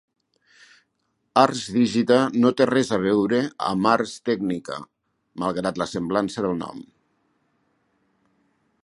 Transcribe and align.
ArsDigita 1.41 2.17
no 2.45 2.51
té 2.61 2.67
res 2.69 2.89
a 2.97 2.99
veure 3.03 3.41
amb 3.67 3.91
Ars 3.91 4.15
Technica, 4.31 4.79
malgrat 5.45 5.81
la 5.83 5.91
semblança 5.95 6.47
del 6.47 6.59
nom. 6.63 6.83